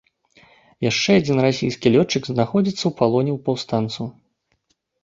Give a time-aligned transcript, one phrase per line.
[0.89, 4.05] Яшчэ адзін расійскі лётчык знаходзіцца ў палоне ў паўстанцаў.